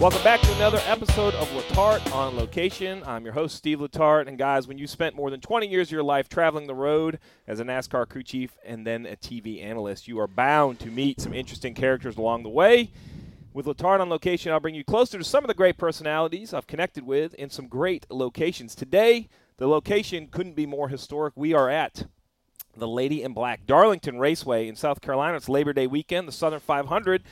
[0.00, 3.02] Welcome back to another episode of Letarte on Location.
[3.04, 4.28] I'm your host, Steve Letarte.
[4.28, 7.18] And guys, when you spent more than 20 years of your life traveling the road
[7.46, 11.20] as a NASCAR crew chief and then a TV analyst, you are bound to meet
[11.20, 12.92] some interesting characters along the way.
[13.52, 16.66] With Letarte on Location, I'll bring you closer to some of the great personalities I've
[16.66, 18.74] connected with in some great locations.
[18.74, 21.34] Today, the location couldn't be more historic.
[21.36, 22.06] We are at
[22.74, 25.36] the Lady in Black Darlington Raceway in South Carolina.
[25.36, 27.22] It's Labor Day weekend, the Southern 500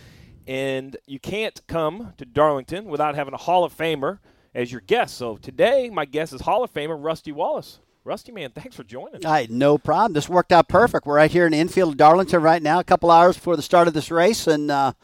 [0.49, 4.19] and you can't come to Darlington without having a Hall of Famer
[4.55, 5.17] as your guest.
[5.17, 7.81] So today, my guest is Hall of Famer Rusty Wallace.
[8.03, 9.27] Rusty, man, thanks for joining.
[9.27, 10.15] All right, no problem.
[10.15, 11.05] This worked out perfect.
[11.05, 13.63] We're right here in the infield of Darlington right now, a couple hours before the
[13.63, 14.95] start of this race, and uh,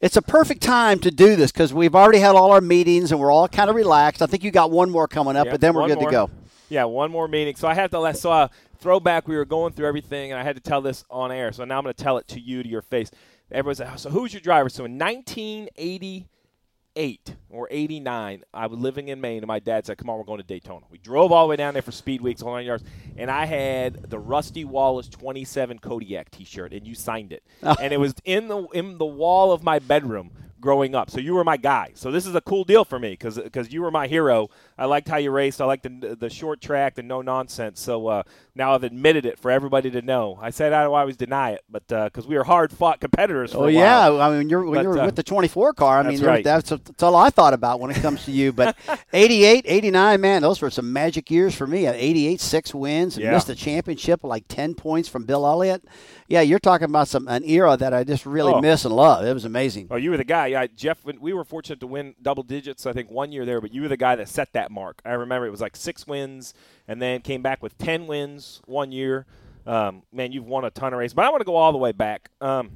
[0.00, 3.20] it's a perfect time to do this because we've already had all our meetings and
[3.20, 4.20] we're all kind of relaxed.
[4.20, 6.08] I think you got one more coming up, Yep, but then we're good more.
[6.08, 6.30] to go.
[6.68, 7.54] Yeah, one more meeting.
[7.54, 9.28] So I have to let so uh, throwback.
[9.28, 11.52] We were going through everything, and I had to tell this on air.
[11.52, 13.12] So now I'm going to tell it to you to your face.
[13.52, 14.68] Everyone's like, so who's your driver?
[14.68, 20.10] So in 1988 or 89, I was living in Maine, and my dad said, "Come
[20.10, 22.42] on, we're going to Daytona." We drove all the way down there for Speed Weeks,
[22.42, 22.84] all nine yards,
[23.16, 27.98] and I had the Rusty Wallace 27 Kodiak T-shirt, and you signed it, and it
[27.98, 30.30] was in the in the wall of my bedroom
[30.60, 31.10] growing up.
[31.10, 31.92] So you were my guy.
[31.94, 34.48] So this is a cool deal for me because you were my hero.
[34.78, 35.60] I liked how you raced.
[35.60, 37.80] I liked the, the short track, the no nonsense.
[37.80, 38.22] So uh,
[38.54, 40.38] now I've admitted it for everybody to know.
[40.40, 43.52] I said I always deny it, but because we were hard fought competitors.
[43.52, 44.10] For Oh yeah.
[44.10, 45.98] I mean you're when But, you're uh, with the 24 car.
[45.98, 46.44] I that's mean you're- right.
[46.44, 48.52] that's, that's all I thought about when it comes to you.
[48.52, 48.76] But
[49.12, 51.86] 88, 89, man, those were some magic years for me.
[51.86, 53.32] At 88, six wins, Yeah.
[53.32, 55.84] missed the championship like 10 points from Bill Elliott.
[56.28, 58.60] Yeah, you're talking about some an era that I just really Oh.
[58.60, 59.24] miss and love.
[59.24, 59.88] It was amazing.
[59.90, 60.46] Oh, you were the guy.
[60.74, 61.04] Jeff.
[61.04, 62.86] We were fortunate to win double digits.
[62.86, 65.00] I think one year there, but you were the guy that set that mark.
[65.04, 66.54] I remember it was like six wins,
[66.88, 69.26] and then came back with ten wins one year.
[69.66, 71.78] Um, man, you've won a ton of races, but I want to go all the
[71.78, 72.30] way back.
[72.40, 72.70] Um,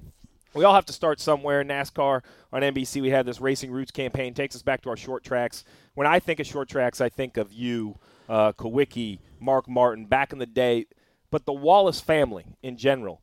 [0.54, 1.64] we all have to start somewhere.
[1.64, 4.34] NASCAR on NBC, we had this Racing Roots campaign.
[4.34, 5.64] Takes us back to our short tracks.
[5.94, 7.98] When I think of short tracks, I think of you,
[8.28, 10.86] uh, Kulwicki, Mark Martin, back in the day.
[11.30, 13.20] But the Wallace family in general,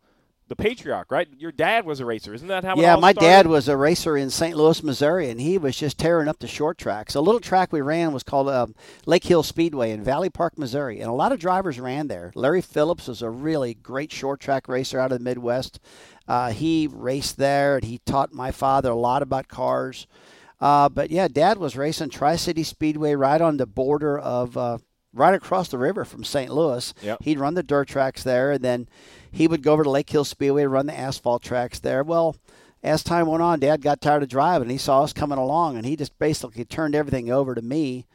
[0.51, 1.29] the patriarch, right?
[1.39, 2.73] Your dad was a racer, isn't that how?
[2.73, 3.27] it Yeah, my started?
[3.27, 4.55] dad was a racer in St.
[4.57, 7.15] Louis, Missouri, and he was just tearing up the short tracks.
[7.15, 8.75] A little track we ran was called um,
[9.05, 12.33] Lake Hill Speedway in Valley Park, Missouri, and a lot of drivers ran there.
[12.35, 15.79] Larry Phillips was a really great short track racer out of the Midwest.
[16.27, 20.05] Uh, he raced there, and he taught my father a lot about cars.
[20.59, 24.57] Uh, but yeah, Dad was racing Tri City Speedway right on the border of.
[24.57, 24.77] Uh,
[25.13, 26.49] Right across the river from St.
[26.49, 27.23] Louis, Yep.
[27.23, 28.87] he'd run the dirt tracks there, and then
[29.31, 32.03] he would go over to Lake Hill Speedway and run the asphalt tracks there.
[32.03, 32.35] Well,
[32.83, 34.69] as time went on, Dad got tired of driving.
[34.69, 38.05] He saw us coming along, and he just basically turned everything over to me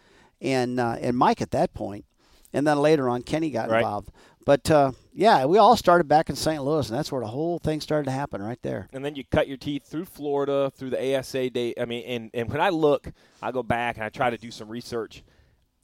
[0.40, 2.04] and uh, and Mike at that point.
[2.52, 3.78] And then later on, Kenny got Right.
[3.78, 4.10] involved.
[4.44, 6.62] But uh, yeah, we all started back in St.
[6.62, 8.86] Louis, and that's where the whole thing started to happen right there.
[8.92, 11.74] and then you cut your teeth through Florida, through the ASA day.
[11.80, 13.08] I mean, and, and when I look,
[13.42, 15.24] I go back and I try to do some research.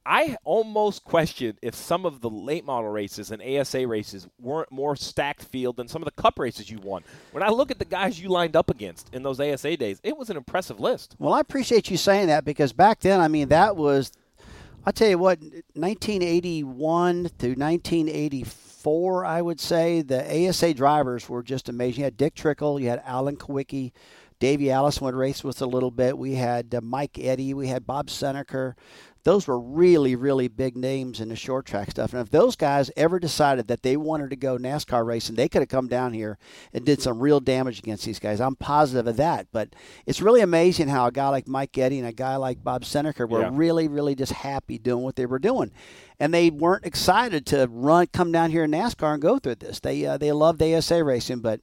[0.04, 4.96] I almost question if some of the late model races and ASA races weren't more
[4.96, 7.04] stacked field than some of the Cup races you won.
[7.30, 10.16] When I look at the guys you lined up against in those ASA days, it
[10.16, 11.14] was an impressive list.
[11.18, 14.10] Well, I appreciate you saying that because back then, I mean, that was,
[14.84, 21.68] I'll tell you what, 1981 through 1984, I would say the ASA drivers were just
[21.68, 22.00] amazing.
[22.00, 23.92] You had Dick Trickle, you had Alan Kulwicki,
[24.42, 26.18] Davey Allison would race with a little bit.
[26.18, 28.74] We had uh, Mike Eddy, we had Bob Senneker.
[29.24, 32.12] Those were really, really big names in the short track stuff.
[32.12, 35.62] And if those guys ever decided that they wanted to go NASCAR racing, they could
[35.62, 36.38] have come down here
[36.72, 38.40] and did some real damage against these guys.
[38.40, 39.46] I'm positive of that.
[39.52, 39.74] But
[40.06, 43.28] it's really amazing how a guy like Mike Eddy and a guy like Bob Senneker
[43.28, 43.50] were Yeah.
[43.52, 45.70] really, really just happy doing what they were doing.
[46.22, 49.80] And they weren't excited to run, come down here in NASCAR and go through this.
[49.80, 51.62] They uh, they loved ASA racing, but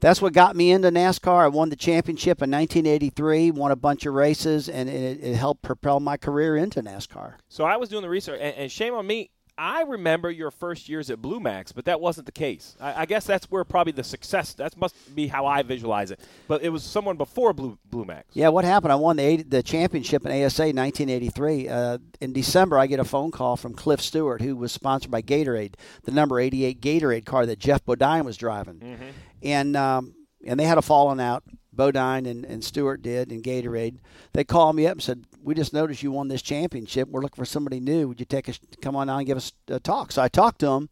[0.00, 1.44] that's what got me into NASCAR.
[1.44, 5.62] I won the championship in 1983, won a bunch of races, and it, it helped
[5.62, 7.34] propel my career into NASCAR.
[7.48, 9.30] So I was doing the research, and, and shame on me.
[9.62, 12.76] I remember your first years at Blue Max, but that wasn't the case.
[12.80, 14.54] I, I guess that's where probably the success.
[14.54, 16.18] That must be how I visualize it.
[16.48, 18.28] But it was someone before Blue Blue Max.
[18.32, 18.90] Yeah, what happened?
[18.90, 21.68] I won the the championship in ASA in 1983.
[21.68, 25.20] Uh, in December, I get a phone call from Cliff Stewart, who was sponsored by
[25.20, 25.74] Gatorade,
[26.04, 28.80] the number 88 Gatorade car that Geoff Bodine was driving,
[29.42, 31.44] and um, and they had a falling out.
[31.72, 33.98] Bodine and, and Stewart did and Gatorade.
[34.32, 37.08] They called me up and said, "We just noticed you won this championship.
[37.08, 38.08] We're looking for somebody new.
[38.08, 40.60] Would you take us come on down and give us a talk?" So I talked
[40.60, 40.88] to them.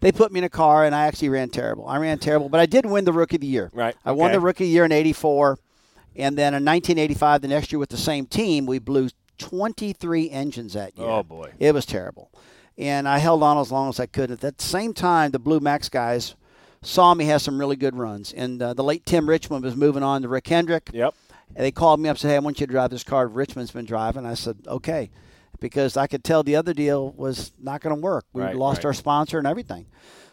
[0.00, 1.86] They put me in a car, and I actually ran terrible.
[1.86, 3.70] I ran terrible, but I did win the Rookie of the Year.
[3.72, 5.58] Right, I won the Rookie of the Year in '84.
[6.14, 9.08] And then in 1985, the next year with the same team, we blew
[9.38, 11.06] 23 engines that year.
[11.06, 11.52] Oh, boy.
[11.58, 12.30] It was terrible.
[12.78, 14.30] And I held on as long as I could.
[14.30, 16.34] At that same time, the Blue Max guys
[16.82, 18.32] saw me have some really good runs.
[18.32, 20.90] And uh, the late Tim Richmond was moving on to Rick Hendrick.
[20.92, 21.14] Yep.
[21.54, 23.26] And they called me up and said, "Hey, I want you to drive this car
[23.28, 25.10] Richmond's been driving." I said, "Okay,"
[25.60, 28.24] because I could tell the other deal was not going to work.
[28.32, 28.86] We Right, lost right.
[28.86, 29.86] our sponsor and everything.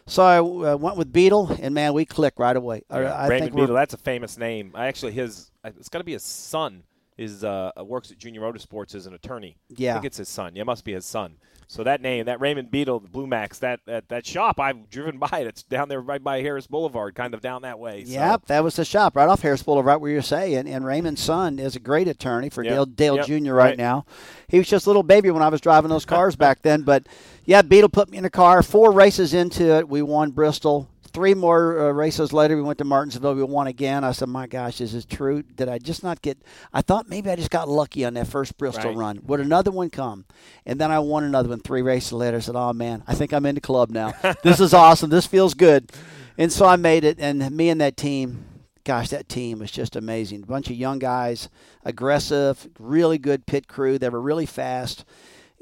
[0.06, 2.82] So I uh, went with Beadle, and man, we clicked right away.
[2.90, 4.72] I- Yeah, I we're- Beadle, that's a famous name.
[4.74, 6.84] I actually his it's got to be his son.
[7.18, 9.58] Is uh, works at Junior Motorsports as an attorney.
[9.70, 9.92] I Yeah.
[9.92, 10.56] think it's his son.
[10.56, 11.34] Yeah, it must be his son.
[11.70, 15.18] So that name, that Raymond Beadle, the Blue Max, that, that that shop, I've driven
[15.18, 15.46] by it.
[15.46, 18.04] It's down there right by Harris Boulevard, kind of down that way.
[18.04, 20.66] So- Yep, that was the shop right off Harris Boulevard, right where you're saying.
[20.66, 23.54] And Raymond's son is a great attorney for Yep, Dale, Dale yep, Jr.
[23.54, 23.78] right, right.
[23.78, 24.04] now.
[24.48, 26.82] He was just a little baby when I was driving those cars back then.
[26.82, 27.06] But
[27.44, 28.64] yeah, Beadle put me in a car.
[28.64, 30.88] Four races into it, we won Bristol.
[31.12, 33.34] Three more uh, races later, we went to Martinsville.
[33.34, 34.04] We won again.
[34.04, 35.42] I said, "My gosh, is this true?
[35.42, 36.38] Did I just not get?
[36.72, 38.96] I thought maybe I just got lucky on that first Bristol Right.
[38.96, 39.20] run.
[39.26, 40.24] Would another one come?
[40.64, 42.36] And then I won another one three races later.
[42.36, 44.12] I said, "Oh man, I think I'm in the club now.
[44.44, 45.10] this is awesome.
[45.10, 45.90] This feels good."
[46.38, 48.44] And so I made it, and me and that team,
[48.84, 50.44] gosh, that team was just amazing.
[50.44, 51.48] A bunch of young guys,
[51.84, 53.98] aggressive, really good pit crew.
[53.98, 55.04] They were really fast.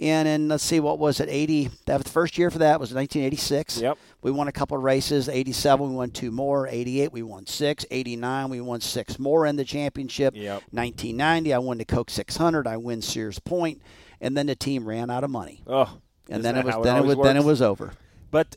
[0.00, 1.28] And then let's see, what was it?
[1.28, 1.70] 80.
[1.86, 3.80] That was the first year for that was 1986.
[3.80, 3.98] Yep.
[4.22, 5.28] We won a couple of races.
[5.28, 6.68] 87, we won two more.
[6.68, 7.84] 88, we won six.
[7.90, 10.34] 89, we won six more in the championship.
[10.36, 10.62] Yep.
[10.70, 12.66] 1990, I won the Coke 600.
[12.68, 13.82] I win Sears Point,
[14.20, 15.98] and then the team ran out of money, Oh,
[16.28, 17.92] and then it was then it was then it was over.
[18.30, 18.56] But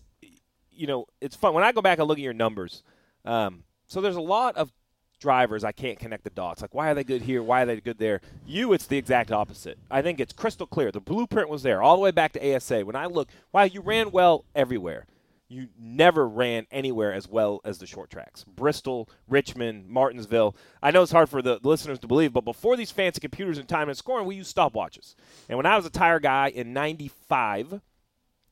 [0.71, 2.83] you know, it's fun when I go back and look at your numbers.
[3.25, 4.71] Um, so there's a lot of
[5.21, 6.61] drivers I can't connect the dots.
[6.61, 7.41] Like, why are they good here?
[7.41, 8.19] Why are they good there?
[8.45, 9.77] You, it's the exact opposite.
[9.89, 10.91] I think it's crystal clear.
[10.91, 12.81] The blueprint was there all the way back to ASA.
[12.81, 15.05] When I look, wow, you ran well everywhere.
[15.47, 18.45] You never ran anywhere as well as the short tracks.
[18.45, 20.55] Bristol, Richmond, Martinsville.
[20.81, 23.67] I know it's hard for the listeners to believe, but before these fancy computers and
[23.67, 25.15] time and scoring, we used stopwatches.
[25.49, 27.81] And when I was a tire guy in 95,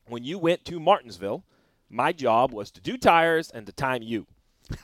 [0.08, 1.46] when you went to Martinsville,
[1.90, 4.28] my job was to do tires and to time you.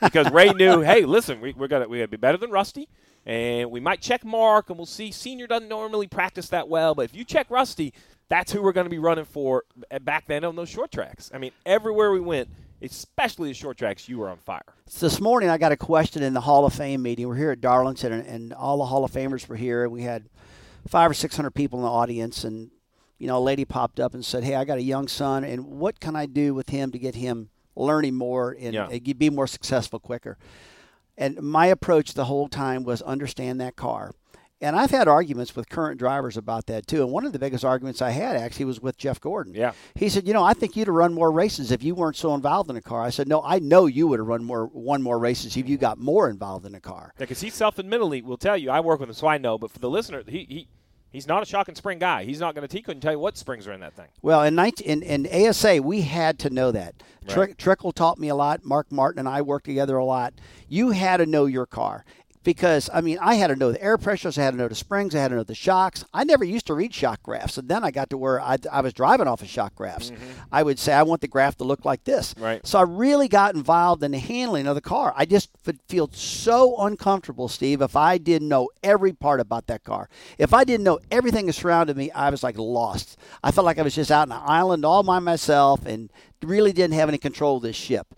[0.00, 2.88] Because Ray knew, hey, listen, we, we're gonna we gotta be better than Rusty,
[3.24, 5.10] and we might check Mark, and we'll see.
[5.10, 7.92] Senior doesn't normally practice that well, but if you check Rusty,
[8.28, 11.30] that's who we're to be running for uh, back then on those short tracks.
[11.32, 12.48] I mean, everywhere we went,
[12.82, 14.62] especially the short tracks, you were on fire.
[14.86, 17.28] So this morning I got a question in the Hall of Fame meeting.
[17.28, 19.88] We're here at Darlington, and, and all the Hall of Famers were here.
[19.88, 20.28] We had
[20.88, 22.70] five or six hundred people in the audience, and
[23.18, 25.66] you know, a lady popped up and said, "Hey, I got a young son, and
[25.66, 28.86] what can I do with him to get him learning more and, Yeah.
[28.86, 30.36] Uh, be more successful quicker?"
[31.16, 34.12] And my approach the whole time was understand that car.
[34.58, 37.02] And I've had arguments with current drivers about that too.
[37.02, 39.52] And one of the biggest arguments I had actually was with Jeff Gordon.
[39.54, 39.72] Yeah.
[39.94, 42.34] He said, "You know, I think you'd have run more races if you weren't so
[42.34, 45.02] involved in the car." I said, "No, I know you would have run more, won
[45.02, 48.56] more races if you got more involved in the car." Because he self-admittedly will tell
[48.56, 49.58] you, I work with him, so I know.
[49.58, 50.68] But for the listener, he, he
[51.12, 52.24] he's not a shock and spring guy.
[52.24, 52.76] He's not going to.
[52.76, 54.08] He couldn't tell you what springs are in that thing.
[54.22, 56.94] Well, in 19, in, in ASA, we had to know that.
[57.34, 57.56] Right.
[57.58, 58.64] Trickle taught me a lot.
[58.64, 60.34] Mark Martin and I worked together a lot.
[60.68, 62.04] You had to know your car.
[62.46, 64.76] Because I mean, I had to know the air pressures, I had to know the
[64.76, 66.04] springs, I had to know the shocks.
[66.14, 68.82] I never used to read shock graphs, and then I got to where I, I
[68.82, 70.12] was driving off of shock graphs.
[70.52, 72.34] I would say I want the graph to look like this.
[72.34, 72.44] Mm-hmm.
[72.44, 72.64] Right.
[72.64, 75.12] So I really got involved in the handling of the car.
[75.16, 79.82] I just would feel so uncomfortable, Steve, if I didn't know every part about that
[79.82, 80.08] car.
[80.38, 83.18] If I didn't know everything that surrounded me, I was like lost.
[83.42, 86.12] I felt like I was just out on an island all by myself and
[86.44, 88.14] really didn't have any control of this ship.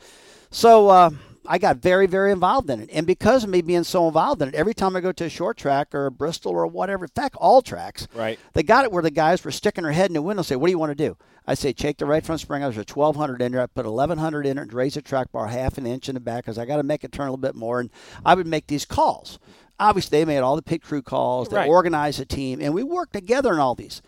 [0.50, 1.11] So uh,
[1.50, 2.90] I got very, very involved in it.
[2.93, 5.28] And because of me being so involved in it, every time I go to a
[5.31, 8.38] short track or a Bristol or whatever, in fact, all tracks, Right.
[8.52, 10.57] they got it where the guys were sticking their head in the window and say,
[10.57, 11.17] What do you want to do?
[11.47, 12.62] I say, Take the right front spring.
[12.62, 13.62] I was a 1200 in there.
[13.62, 16.21] I put 1100 in it and raise the track bar half an inch in the
[16.21, 17.81] back because I got to make it turn a little bit more.
[17.81, 17.88] And
[18.26, 19.38] I would make these calls.
[19.81, 21.69] Obviously, they made all the pit crew calls, they Right.
[21.69, 24.02] organized a team, and we worked together in all these.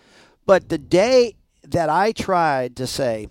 [0.45, 3.29] But the day that I tried to say,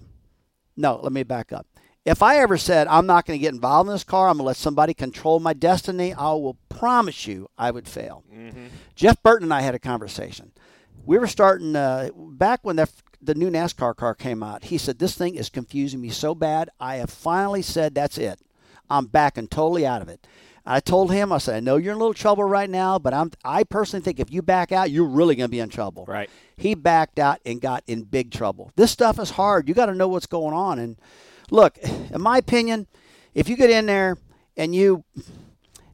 [0.77, 1.67] no, let me back up.
[2.05, 4.43] If I ever said I'm not going to get involved in this car, I'm going
[4.43, 8.23] to let somebody control my destiny, I will promise you I would fail.
[8.95, 10.51] Jeff Burton and I had a conversation.
[11.05, 12.89] We were starting uh, back when the
[13.21, 14.65] the new NASCAR car came out.
[14.65, 16.69] He said this thing is confusing me so bad.
[16.79, 18.39] I have finally said that's it.
[18.89, 20.25] I'm backing totally out of it.
[20.65, 23.13] I told him, I said, I know you're in a little trouble right now, but
[23.13, 26.05] I'm I personally think if you back out, you're really going to be in trouble.
[26.07, 26.29] Right.
[26.55, 28.71] He backed out and got in big trouble.
[28.75, 29.67] This stuff is hard.
[29.67, 30.79] You got to know what's going on.
[30.79, 30.97] And
[31.51, 32.87] look, in my opinion,
[33.33, 34.17] if you get in there
[34.57, 35.03] and you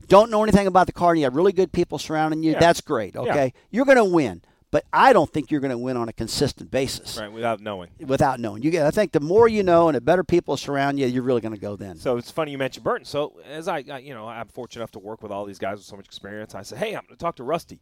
[0.08, 2.60] don't know anything about the car and you have really good people surrounding you, Yeah.
[2.60, 3.16] that's great.
[3.16, 4.42] Okay, you're going to win.
[4.72, 7.32] But I don't think you're going to win on a consistent basis Right.
[7.32, 7.92] Without knowing.
[8.02, 8.62] without knowing.
[8.62, 11.24] You get, I think the more you know and the better people surround you, you're
[11.24, 11.96] really going to go then.
[11.96, 13.06] So it's funny you mentioned Burton.
[13.06, 15.78] So as I, I, you know, I'm fortunate enough to work with all these guys
[15.78, 16.56] with so much experience.
[16.56, 17.80] I said, hey, I'm going to talk to Rusty.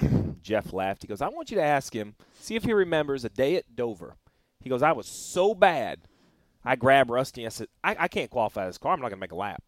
[0.42, 1.02] Jeff laughed.
[1.02, 3.76] He goes, I want you to ask him, see if he remembers a day at
[3.76, 4.16] Dover.
[4.60, 6.00] He goes, I was so bad,
[6.64, 7.42] I grabbed Rusty.
[7.42, 8.92] And I said, I, I can't qualify this car.
[8.92, 9.62] I'm not going to make a lap.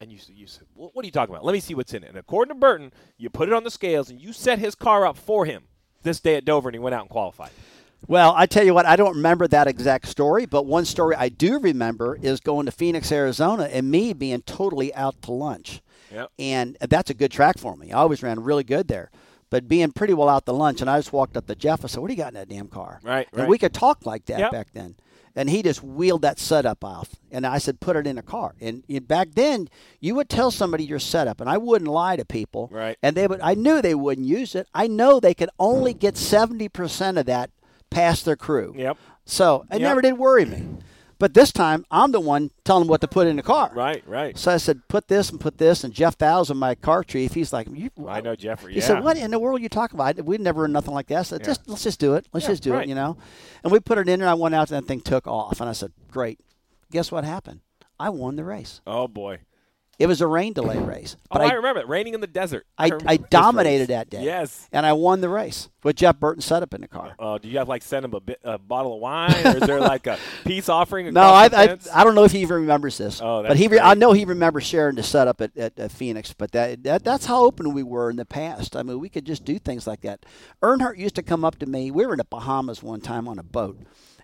[0.00, 1.44] And you, you said, well, what are you talking about?
[1.44, 2.08] Let me see what's in it.
[2.10, 5.06] And according to Burton, you put it on the scales and you set his car
[5.06, 5.64] up for him
[6.02, 7.50] this day at Dover, and he went out and qualified.
[8.08, 11.28] Well, I tell you what, I don't remember that exact story, but one story I
[11.28, 15.80] do remember is going to Phoenix, Arizona, and me being totally out to lunch.
[16.12, 16.30] Yep.
[16.40, 17.92] And that's a good track for me.
[17.92, 19.10] I always ran really good there.
[19.50, 21.84] But being pretty well out to lunch, and I just walked up to Jeff.
[21.84, 23.48] I said, "What do you got in that damn car?" Right, And right.
[23.48, 24.50] we could talk like that Yep.
[24.50, 24.96] back then.
[25.34, 28.54] And he just wheeled that setup off, and I said, "Put it in a car."
[28.60, 32.68] And back then, you would tell somebody your setup, and I wouldn't lie to people.
[32.70, 32.98] Right.
[33.02, 33.40] And they would.
[33.40, 34.68] I knew they wouldn't use it.
[34.74, 37.50] I know they could only get seventy percent of that
[37.88, 38.74] past their crew.
[38.76, 38.98] Yep.
[39.24, 39.80] So it Yep.
[39.80, 40.64] never did worry me.
[41.22, 43.70] But this time, I'm the one telling them what to put in the car.
[43.72, 44.36] Right, right.
[44.36, 45.84] So I said, put this and put this.
[45.84, 47.68] And Jeff Thousand, my car chief, he's like,
[48.08, 48.72] I know Jeffrey.
[48.72, 48.86] He yeah.
[48.86, 50.20] said, what in the world are you talking about?
[50.24, 51.18] We'd never run nothing like that.
[51.18, 51.54] I said, Yeah.
[51.68, 52.26] let's just do it.
[52.32, 52.82] Let's Yeah, just do right.
[52.82, 53.16] it, you know.
[53.62, 54.28] And we put it in there.
[54.28, 55.60] I went out and that thing took off.
[55.60, 56.40] And I said, great.
[56.90, 57.60] Guess what happened?
[58.00, 58.80] I won the race.
[58.84, 59.38] oh boy.
[59.98, 61.88] It was a rain delay race, Oh, but I, I, remember it.
[61.88, 62.66] Raining in the desert.
[62.78, 64.24] I, remember I dominated that day.
[64.24, 64.68] Yes.
[64.72, 67.14] and I won the race with Jeff Burton set up in the car.
[67.18, 69.62] Uh, do you have like send him a, bit, a bottle of wine, or is
[69.62, 71.12] there like a peace offering?
[71.12, 71.78] No, I, I?
[71.94, 73.20] I don't know if he even remembers this.
[73.22, 76.32] Oh, but he re- I know he remembers sharing the setup at, at, at Phoenix.
[76.32, 78.74] But that, that that's how open we were in the past.
[78.76, 80.24] I mean, we could just do things like that.
[80.62, 81.90] Earnhardt used to come up to me.
[81.90, 83.78] We were in the Bahamas one time on a boat,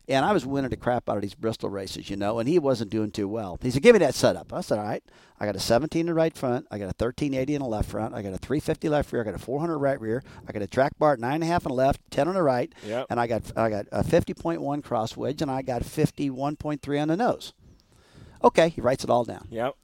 [0.09, 2.59] and I was winning the crap out of these Bristol races, you know, and he
[2.59, 3.59] wasn't doing too well.
[3.63, 5.03] He said, "Give me that setup." I said, "All right."
[5.41, 6.67] I got a 17 in the right front.
[6.69, 8.13] I got a 1380 in the left front.
[8.13, 9.23] I got a 350 left rear.
[9.23, 10.25] I got a 400 right rear.
[10.49, 12.35] I got a track bar at nine and a half on the left, 10 on
[12.35, 13.07] the right, Yep.
[13.11, 17.17] and I got I got a 50.1 cross wedge, and I got 51.3 on the
[17.17, 17.53] nose.
[18.43, 19.47] Okay, he writes it all down.
[19.51, 19.75] Yep.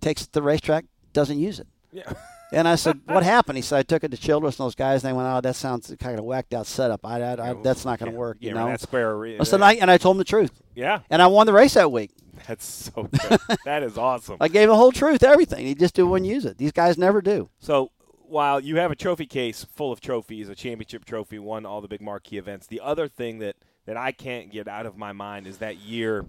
[0.00, 1.66] Takes the racetrack, doesn't use it.
[1.92, 2.12] Yeah.
[2.52, 5.02] And I said, "What happened?" He said, "I took it to Childress and those guys,
[5.02, 7.04] and they went, oh, that sounds kind of whacked out setup.
[7.04, 9.24] I, I, I that's not going to work, you yeah, know." That's fair.
[9.24, 11.74] I said, I, and I told him the truth, yeah, and I won the race
[11.74, 12.10] that week.
[12.46, 13.40] that's so good.
[13.64, 14.36] that is awesome.
[14.40, 15.66] I gave the whole truth, everything.
[15.66, 16.58] He just wouldn't use it.
[16.58, 17.50] These guys never do.
[17.58, 17.90] So
[18.32, 21.88] while you have a trophy case full of trophies, a championship trophy, won all the
[21.88, 25.46] big marquee events, the other thing that, that I can't get out of my mind
[25.46, 26.24] is that year,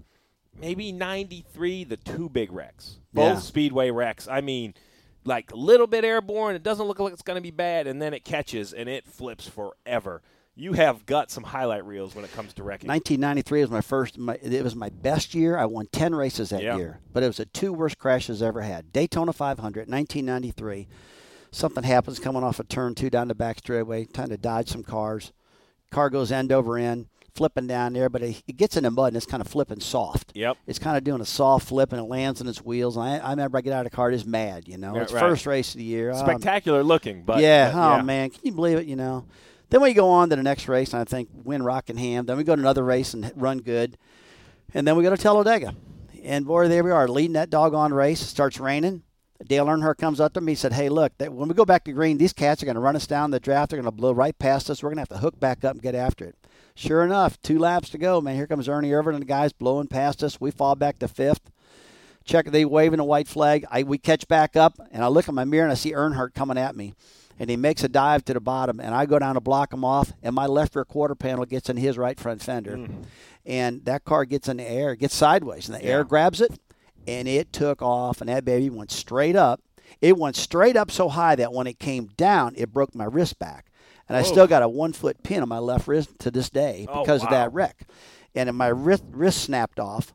[0.60, 2.98] maybe 93, the two big wrecks.
[3.12, 3.40] Both Yeah.
[3.40, 4.28] speedway wrecks.
[4.28, 4.74] I mean,
[5.24, 8.00] like a little bit airborne, it doesn't look like it's going to be bad, and
[8.00, 10.22] then it catches and it flips forever.
[10.56, 12.86] You have got some highlight reels when it comes to wrecking.
[12.88, 14.18] 1993 was my first.
[14.18, 15.58] My, it was my best year.
[15.58, 16.76] I won 10 races that Yeah.
[16.76, 18.92] year, but it was the two worst crashes I ever had.
[18.92, 20.86] Daytona 500, 1993.
[21.50, 24.82] Something happens coming off a turn two down the back straightaway, trying to dodge some
[24.84, 25.32] cars.
[25.90, 29.08] Car goes end over end, flipping down there, but it, it gets in the mud
[29.08, 30.32] and it's kind of flipping soft.
[30.34, 30.56] Yep.
[30.66, 32.96] It's kind of doing a soft flip and it lands on its wheels.
[32.96, 34.94] And I, I remember I get out of the car just mad, you know.
[34.94, 35.20] Yeah, it's right.
[35.20, 36.12] first race of the year.
[36.12, 38.86] Um, Spectacular looking, but yeah, but, oh man, can you believe it?
[38.86, 39.26] You know.
[39.70, 42.26] Then we go on to the next race, and I think win Rockingham.
[42.26, 43.98] Then we go to another race and run good,
[44.72, 45.74] and then we go to Talladega,
[46.22, 48.22] and boy, there we are leading that doggone race.
[48.22, 49.02] It starts raining.
[49.44, 50.52] Dale Earnhardt comes up to me.
[50.52, 52.76] He said, "Hey, look, that, when we go back to green, these cats are going
[52.76, 53.70] to run us down the draft.
[53.70, 54.82] They're going to blow right past us.
[54.82, 56.36] We're going to have to hook back up and get after it."
[56.76, 58.20] Sure enough, two laps to go.
[58.20, 60.40] Man, here comes Ernie Irvan and the guys blowing past us.
[60.40, 61.50] We fall back to fifth.
[62.24, 63.64] Check, they waving a white flag.
[63.70, 66.34] I we catch back up, and I look in my mirror and I see Earnhardt
[66.34, 66.94] coming at me,
[67.38, 69.84] and he makes a dive to the bottom, and I go down to block him
[69.84, 73.02] off, and my left rear quarter panel gets in his right front fender, mm-hmm.
[73.44, 76.58] and that car gets in the air, gets sideways, and the air grabs it,
[77.06, 79.60] and it took off, and that baby went straight up.
[80.00, 83.38] It went straight up so high that when it came down, it broke my wrist
[83.38, 83.66] back,
[84.08, 86.86] and I still got a one foot pin on my left wrist to this day
[86.88, 87.86] Oh, because of that wreck,
[88.34, 90.14] and my wrist wrist snapped off,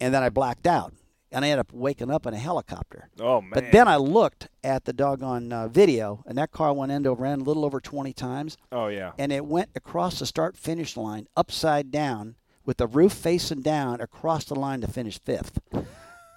[0.00, 0.92] and then I blacked out,
[1.30, 3.08] and I ended up waking up in a helicopter.
[3.20, 3.50] Oh man!
[3.54, 7.24] But then I looked at the doggone uh, video, and that car went end over
[7.26, 9.12] end a little over 20 times, oh yeah.
[9.18, 14.00] and it went across the start finish line upside down with the roof facing down
[14.00, 15.58] across the line to finish fifth.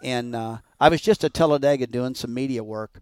[0.03, 3.01] And uh, I was just at Talladega doing some media work,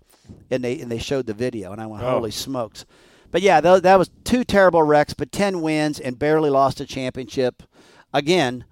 [0.52, 2.10] and they and they showed the video, and I went, Oh.
[2.12, 2.86] "Holy smokes!"
[3.32, 6.86] But yeah, tho- that was two terrible wrecks, but 10 wins and barely lost a
[6.86, 7.64] championship
[8.14, 8.66] again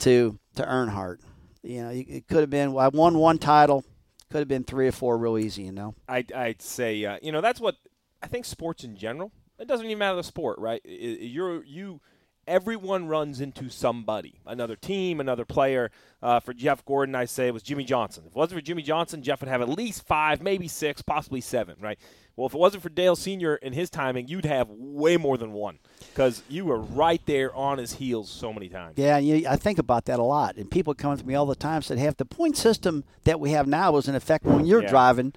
[0.00, 1.18] to to Earnhardt.
[1.62, 2.76] You know, it could have been.
[2.76, 3.84] I won one title.
[4.30, 5.62] Could have been three or four real easy.
[5.62, 5.94] You know.
[6.08, 7.76] I, I'd say, uh, you know, that's what
[8.22, 9.32] I think sports in general.
[9.58, 10.80] It doesn't even matter the sport, right?
[10.84, 12.00] You're you.
[12.46, 15.92] Everyone runs into somebody, another team, another player.
[16.20, 18.24] Uh, for Jeff Gordon, I say it was Jimmie Johnson.
[18.26, 21.40] If it wasn't for Jimmie Johnson, Jeff would have at least five, maybe six, possibly
[21.40, 21.98] seven, right?
[22.34, 25.52] Well, if it wasn't for Dale Senior and his timing, you'd have way more than
[25.52, 28.94] one because you were right there on his heels so many times.
[28.96, 30.56] Yeah, and you, I think about that a lot.
[30.56, 33.04] And people come to me all the time and said, "Hey, if the point system
[33.24, 34.88] that we have now was in effect when you're Yeah.
[34.88, 35.32] driving,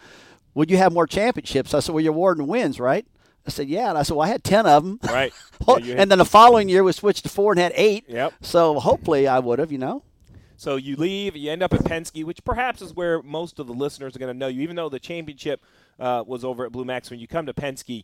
[0.55, 3.05] would you have more championships?" I said, "Well, you're awarding wins, right?"
[3.45, 5.33] I said, "Yeah." And I said, "Well, I had ten of them." Right.
[5.67, 8.05] Yeah, and then the following year we switched to four and had eight.
[8.07, 8.33] Yep.
[8.41, 10.03] So hopefully I would have, you know.
[10.57, 13.73] So you leave, you end up at Penske, which perhaps is where most of the
[13.73, 14.61] listeners are going to know you.
[14.61, 15.63] Even though the championship
[15.99, 18.03] uh, was over at Blue Max, when you come to Penske,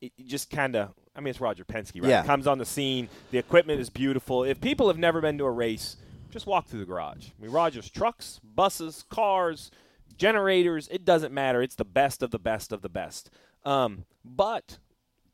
[0.00, 0.94] it just kind of.
[1.14, 2.08] I mean, it's Roger Penske, right?
[2.10, 2.24] Yeah.
[2.24, 3.08] Comes on the scene.
[3.30, 4.42] The equipment is beautiful.
[4.44, 5.96] If people have never been to a race,
[6.30, 7.28] just walk through the garage.
[7.28, 9.70] I mean, Roger's trucks, buses, cars,
[10.18, 10.88] generators.
[10.88, 11.62] It doesn't matter.
[11.62, 13.30] It's the best of the best of the best.
[13.66, 14.78] Um, but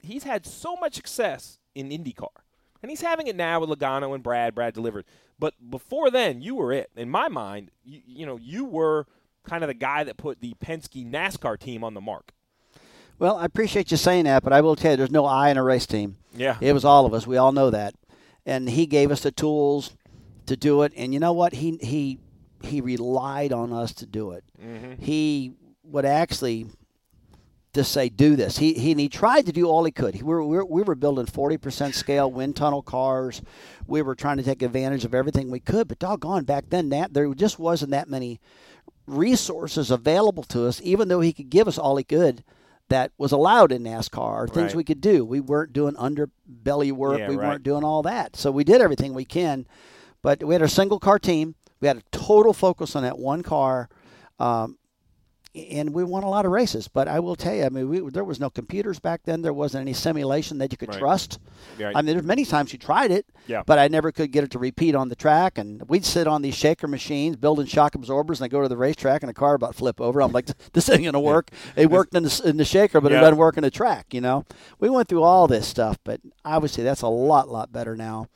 [0.01, 2.29] he's had so much success in IndyCar,
[2.83, 4.55] and he's having it now with Logano and Brad.
[4.55, 5.05] Brad delivered,
[5.39, 6.91] but before then, you were it.
[6.97, 9.07] In my mind, you, you know, you were
[9.45, 12.33] kind of the guy that put the Penske NASCAR team on the mark.
[13.19, 15.57] Well, I appreciate you saying that, but I will tell you, there's no I in
[15.57, 16.17] a race team.
[16.35, 17.27] Yeah, It was all of us.
[17.27, 17.95] We all know that,
[18.47, 19.95] and he gave us the tools
[20.47, 20.93] to do it.
[20.97, 21.53] And you know what?
[21.53, 22.19] He he
[22.62, 24.45] he relied on us to do it.
[24.99, 25.53] He
[25.85, 26.67] would actually
[27.75, 30.14] just say, "Do this." He he, and he tried to do all he could.
[30.17, 33.41] We were, we were we were building forty percent scale wind tunnel cars.
[33.87, 35.88] We were trying to take advantage of everything we could.
[35.88, 38.41] But doggone, back then that there just wasn't that many
[39.07, 40.81] resources available to us.
[40.85, 42.45] Even though he could give us all he could.
[42.88, 44.75] That was allowed in NASCAR, or things Right.
[44.75, 45.25] we could do.
[45.25, 47.21] We weren't doing underbelly work.
[47.21, 47.49] Yeah, we right.
[47.49, 48.37] weren't doing all that.
[48.37, 49.67] So we did everything we can,
[50.21, 51.55] but we had a single car team.
[51.81, 53.88] We had a total focus on that one car,
[54.38, 54.76] um,
[55.55, 56.89] and we won a lot of races.
[56.89, 59.43] But I will tell you, I mean, we, there was no computers back then.
[59.43, 60.99] There wasn't any simulation that you could Right.
[60.99, 61.39] trust.
[61.79, 61.95] Right.
[61.95, 63.63] I mean, there's many times you tried it, Yeah.
[63.67, 65.59] but I never could get it to repeat on the track.
[65.59, 68.77] And we'd sit on these shaker machines building shock absorbers, and I go to the
[68.79, 70.23] racetrack, and the car about flip over.
[70.23, 71.51] I'm like, this ain't gonna work.
[71.77, 73.19] It worked in the, in the shaker, but Yeah.
[73.19, 74.15] it doesn't work in the track.
[74.15, 74.45] You know,
[74.81, 78.29] we went through all this stuff, but obviously that's a lot, lot better now.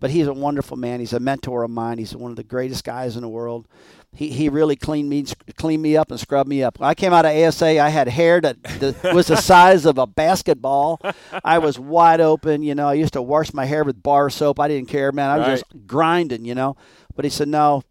[0.00, 0.98] But he's a wonderful man.
[0.98, 1.98] He's a mentor of mine.
[1.98, 3.68] He's one of the greatest guys in the world.
[4.14, 5.24] He, he really cleaned me
[5.56, 6.78] cleaned me up and scrubbed me up.
[6.78, 9.96] When I came out of ASA, I had hair that that was the size of
[9.96, 11.00] a basketball.
[11.42, 12.62] I was wide open.
[12.62, 14.60] You know, I used to wash my hair with bar soap.
[14.60, 15.30] I didn't care, man.
[15.30, 15.52] I was Right.
[15.60, 16.44] just grinding.
[16.44, 16.76] You know.
[17.16, 17.84] But he said, "No,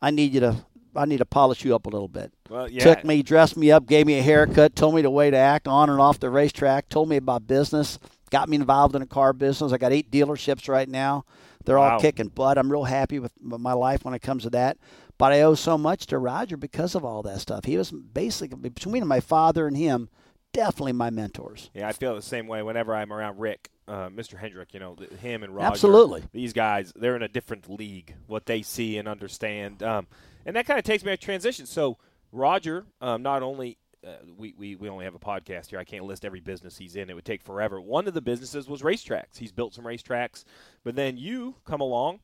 [0.00, 0.56] I need you to
[0.96, 2.82] I need to polish you up a little bit." well, yeah.
[2.82, 5.68] Took me, dressed me up, gave me a haircut, told me the way to act
[5.68, 9.32] on and off the racetrack, told me about business, got me involved in the car
[9.32, 9.72] business.
[9.72, 11.24] I got eight dealerships right now.
[11.64, 11.92] They're Wow.
[11.94, 12.58] all kicking butt.
[12.58, 14.76] I'm real happy with my life when it comes to that.
[15.22, 17.64] But I owe so much to Roger because of all that stuff.
[17.64, 20.08] He was basically between my father and him,
[20.52, 21.70] definitely my mentors.
[21.74, 24.36] Yeah, I feel the same way whenever I'm around Rick, uh, Mr.
[24.36, 24.74] Hendrick.
[24.74, 25.68] You know, him and Roger.
[25.68, 26.24] Absolutely.
[26.32, 28.16] These guys, they're in a different league.
[28.26, 30.08] What they see and understand, um,
[30.44, 31.66] and that kind of takes me to transition.
[31.66, 31.98] So
[32.32, 35.78] Roger, um, not only uh, we, we we only have a podcast here.
[35.78, 37.08] I can't list every business he's in.
[37.08, 37.80] It would take forever.
[37.80, 39.38] One of the businesses was racetracks.
[39.38, 40.42] He's built some racetracks,
[40.82, 42.18] but then you come along.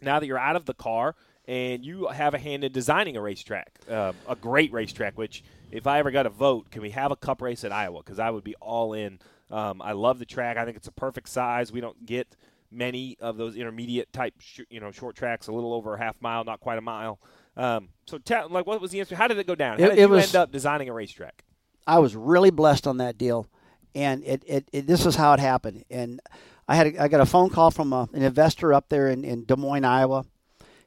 [0.00, 1.14] Now that you're out of the car
[1.46, 5.16] and you have a hand in designing a racetrack, uh, a great racetrack.
[5.18, 8.00] Which, if I ever got a vote, can we have a cup race at Iowa?
[8.00, 9.18] Because I would be all in.
[9.50, 10.56] Um, I love the track.
[10.56, 11.70] I think it's a perfect size.
[11.70, 12.34] We don't get
[12.70, 15.46] many of those intermediate type, sh- you know, short tracks.
[15.48, 17.20] A little over a half mile, not quite a mile.
[17.56, 19.14] Um, so, tell, like, what was the answer?
[19.14, 19.78] How did it go down?
[19.78, 21.44] How It- did it you was- end up designing a racetrack?
[21.86, 23.46] I was really blessed on that deal,
[23.94, 25.84] and it, it, it this is how it happened.
[25.90, 26.18] And
[26.66, 29.22] I had a, I got a phone call from a, an investor up there in,
[29.22, 30.24] in Des Moines, Iowa.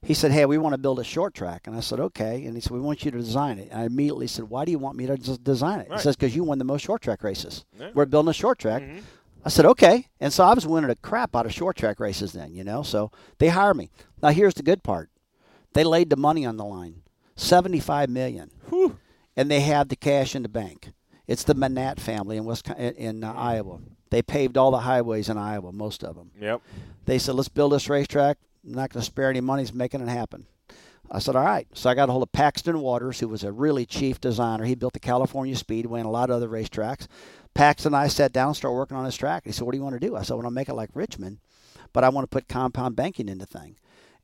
[0.07, 2.55] He said, "Hey, we want to build a short track," and I said, "Okay." And
[2.55, 4.79] he said, "We want you to design it." And I immediately said, "Why do you
[4.79, 5.99] want me to design it?" Right.
[5.99, 7.65] He says, "Because you won the most short track races.
[7.77, 7.89] Yeah.
[7.93, 9.01] We're building a short track." Mhm.
[9.43, 12.31] I said, "Okay." And so I was winning a crap out of short track races
[12.31, 12.83] then, you know.
[12.83, 13.89] So they hired me.
[14.23, 15.09] Now here's the good part:
[15.73, 17.01] they laid the money on the line,
[17.35, 18.97] seventy-five million Whew.
[19.35, 20.91] and they have the cash in the bank.
[21.27, 23.79] It's the Manatt family in West in, in uh, Iowa.
[24.09, 26.31] They paved all the highways in Iowa, most of them.
[26.39, 26.61] Yep.
[27.03, 28.37] They said, "Let's build this racetrack.
[28.67, 29.63] I'm not going to spare any money.
[29.63, 30.45] It's making it happen."
[31.09, 33.51] I said, "All right." So I got a hold of Paxton Waters, who was a
[33.51, 34.65] really chief designer.
[34.65, 37.07] He built the California Speedway and a lot of other racetracks.
[37.53, 39.43] Paxton and I sat down and started working on this track.
[39.45, 40.75] He said, "What do you want to do?" I said, "I want to make it
[40.75, 41.39] like Richmond,
[41.93, 43.77] but I want to put compound banking in the thing."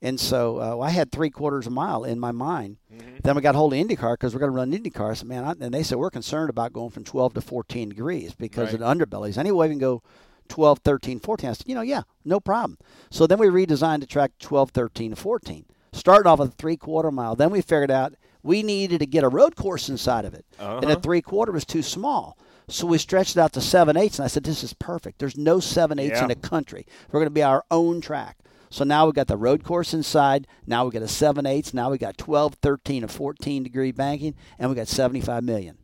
[0.03, 2.75] And so uh, I had three quarters of a mile in my mind.
[3.23, 5.11] Then we got hold of IndyCar because we're going to run IndyCar.
[5.11, 7.87] I said, man, I, and they said we're concerned about going from 12 to 14
[7.87, 9.37] degrees because of the underbellies.
[9.37, 10.03] Any way we can go
[10.49, 11.49] 12, 13, 14.
[11.49, 12.77] I said, you know, yeah, no problem.
[13.09, 15.65] So then we redesigned the track 12, 13, 14.
[15.91, 17.35] Started off with a three quarter mile.
[17.35, 20.85] Then we figured out we needed to get a road course inside of it, and
[20.85, 20.97] Uh-huh.
[20.97, 22.37] a three quarter was too small.
[22.67, 25.19] So we stretched it out to seven eighths, and I said, "This is perfect.
[25.19, 26.23] There's no seven eighths Yeah.
[26.23, 26.85] in the country.
[27.11, 28.37] We're going to be our own track."
[28.69, 30.47] So now we've got the road course inside.
[30.65, 31.73] Now we've got a seven eighths.
[31.73, 35.77] Now we got 12, 13, and 14 degree banking, and we got 75 million.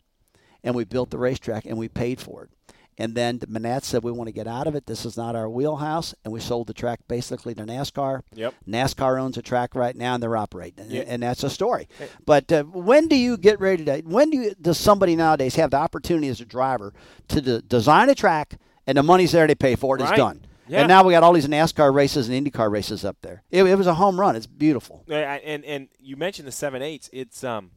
[0.63, 2.49] And we built the racetrack, and we paid for it.
[2.99, 4.85] And then the Manatt said, "We want to get out of it.
[4.85, 8.21] This is not our wheelhouse." And we sold the track basically to NASCAR.
[8.35, 8.53] Yep.
[8.67, 11.03] NASCAR owns a track right now, and they're operating, and, Yeah.
[11.07, 11.87] and that's a story.
[12.25, 14.01] But uh, when do you get ready to?
[14.05, 16.93] When do you, does somebody nowadays have the opportunity as a driver
[17.29, 20.17] to de- design a track, and the money's there, to pay for it, it's Right.
[20.17, 20.45] done.
[20.67, 20.81] Yeah.
[20.81, 23.41] And now we got all these NASCAR races and IndyCar races up there.
[23.49, 24.35] It, it was a home run.
[24.35, 25.03] It's beautiful.
[25.07, 27.09] Yeah, and and you mentioned the seven eights.
[27.11, 27.71] It's um,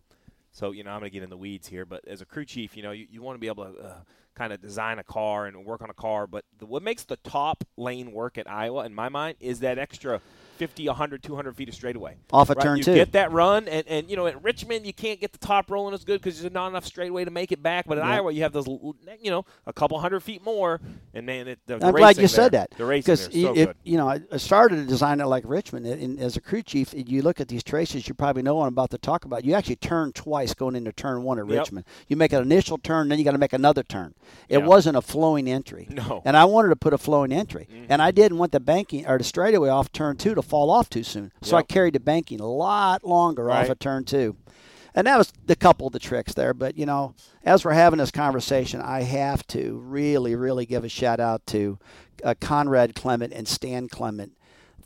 [0.53, 2.45] so you know I'm going to get in the weeds here, but as a crew
[2.45, 3.95] chief, you know you, you want to be able to uh,
[4.35, 6.27] kind of design a car and work on a car.
[6.27, 9.79] But the, what makes the top lane work at Iowa, in my mind, is that
[9.79, 10.21] extra
[10.63, 12.15] 50, 100, 200 feet of straightaway.
[12.33, 12.63] Off a right?
[12.63, 12.95] turn you two.
[12.95, 15.93] get that run, and, and you know at Richmond you can't get the top rolling
[15.93, 17.87] as good because there's not enough straightaway to make it back.
[17.89, 18.05] But Yeah.
[18.07, 20.81] Iowa you have those, you know, a couple hundred feet more,
[21.15, 23.73] and man, it, the, I'm glad you said that The racing because there is so
[23.83, 25.85] you know I started to design it like Richmond.
[25.87, 28.07] And as a crew chief, you look at these traces.
[28.07, 29.45] You probably know what I'm about to talk about.
[29.45, 31.59] You actually turn twice going into turn one at Yep.
[31.59, 31.87] Richmond.
[32.07, 34.15] You make an initial turn, then you got to make another turn.
[34.49, 34.67] It Yeah.
[34.67, 35.89] wasn't a flowing entry.
[35.91, 36.23] No.
[36.25, 37.87] And I wanted to put a flowing entry, Mhm.
[37.89, 40.91] and I didn't want the banking or the straightaway off turn two to fall off
[40.91, 41.33] too soon.
[41.41, 43.71] So I carried the banking a lot longer off Right.
[43.71, 44.37] of turn two.
[44.95, 46.53] And that was the couple of the tricks there.
[46.53, 50.91] But, you know, as we're having this conversation, I have to really, really give a
[50.91, 51.79] shout out to
[52.23, 54.33] uh, Conrad Clement and Stan Clement.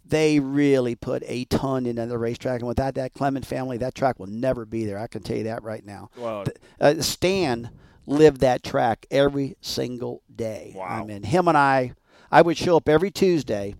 [0.08, 2.60] They really put a ton into the racetrack.
[2.60, 4.98] And without that Clement family, that track will never be there.
[5.00, 6.10] I can tell you that right now.
[6.16, 6.44] well,
[6.80, 7.70] Uh, Stan
[8.06, 10.72] lived that track every single day.
[10.76, 10.84] Wow.
[10.84, 11.94] I mean, him and I,
[12.30, 13.74] I would show up every Tuesday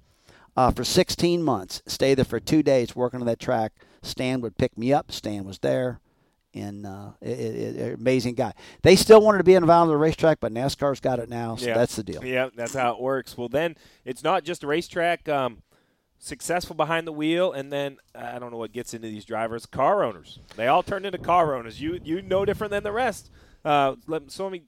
[0.57, 3.73] uh, for 16 months, stay there for two days working on that track.
[4.03, 5.11] Stan would pick me up.
[5.12, 6.01] Stan was there.
[6.55, 8.55] And uh, it, it, it- amazing guy.
[8.83, 11.66] They still wanted to be involved in the racetrack, but NASCAR's got it now, so
[11.66, 11.75] Yeah.
[11.75, 12.25] that's the deal.
[12.25, 13.37] Yeah, that's how it works.
[13.37, 15.29] Well, then it's not just a racetrack.
[15.29, 15.62] Um,
[16.19, 19.66] successful behind the wheel, and then I don't know what gets into these drivers.
[19.66, 20.38] Car owners.
[20.57, 21.79] They all turned into car owners.
[21.81, 23.31] You you no different than the rest.
[23.62, 24.62] Uh, let so let me.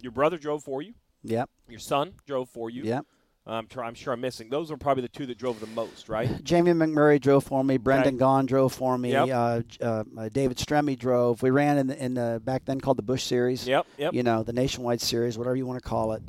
[0.00, 0.94] Your brother drove for you.
[1.22, 2.82] Yep, Your son drove for you.
[2.82, 3.06] yep.
[3.48, 4.50] I'm, try, I'm sure I'm missing.
[4.50, 6.28] Those are probably the two that drove the most, right?
[6.44, 7.78] Jamie McMurray drove for me.
[7.78, 8.24] Brendan Okay.
[8.24, 9.12] Gaughan drove for me.
[9.12, 9.28] Yep.
[9.28, 11.42] Uh, uh, uh, David Stremme drove.
[11.42, 13.66] We ran in the, in the back then called the Busch Series.
[13.66, 14.12] Yep, yep.
[14.12, 16.22] you know, the nationwide series, whatever you want to call it.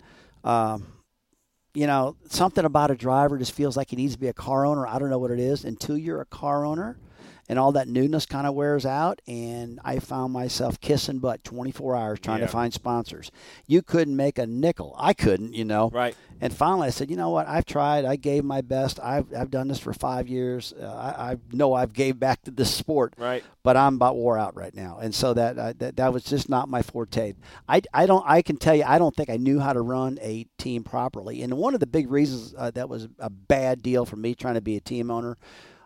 [0.44, 0.88] Um,
[1.74, 4.66] you know, something about a driver just feels like he needs to be a car
[4.66, 4.88] owner.
[4.88, 6.98] I don't know what it is until you're a car owner
[7.50, 9.22] and all that newness kind of wears out.
[9.28, 12.46] And I found myself kissing butt 24 hours trying Yeah.
[12.46, 13.32] to find sponsors.
[13.68, 14.96] You couldn't make a nickel.
[14.98, 15.90] I couldn't, you know.
[15.90, 16.16] Right.
[16.40, 17.48] And finally, I said, you know what?
[17.48, 18.06] I've tried.
[18.06, 19.00] I gave my best.
[19.02, 20.74] I've, I've done this for five years.
[20.80, 23.44] Uh, I, I know I've gave back to this sport Right.
[23.64, 26.48] but I'm about wore out right now, and so that uh, that, that was just
[26.48, 27.34] not my forte.
[27.68, 30.18] I, I don't I can tell you I don't think I knew how to run
[30.22, 34.06] a team properly, and one of the big reasons uh, that was a bad deal
[34.06, 35.36] for me trying to be a team owner,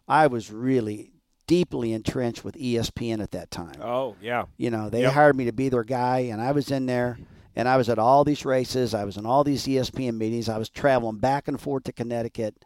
[0.08, 1.13] I was really
[1.54, 3.80] deeply entrenched with ESPN at that time.
[3.80, 4.46] Oh, yeah.
[4.58, 5.14] You know, they Yep.
[5.14, 7.20] hired me to be their guy, and I was in there,
[7.56, 8.96] and I was at all these races.
[8.96, 10.50] I was in all these ESPN meetings.
[10.50, 12.66] I was traveling back and forth to Connecticut,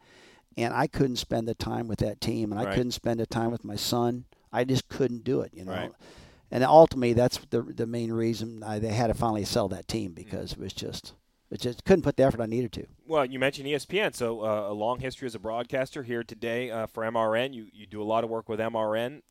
[0.56, 2.74] and I couldn't spend the time with that team, and I Right.
[2.74, 4.24] couldn't spend the time with my son.
[4.50, 5.72] I just couldn't do it, you know.
[5.72, 5.92] Right.
[6.50, 10.12] And ultimately, that's the the main reason I, they had to finally sell that team
[10.12, 11.12] because it was just
[11.50, 12.86] it just couldn't put the effort I needed to.
[13.06, 16.86] Well, you mentioned ESPN, so uh, a long history as a broadcaster here today uh,
[16.86, 17.54] for MRN.
[17.54, 19.22] You you do a lot of work with MRN.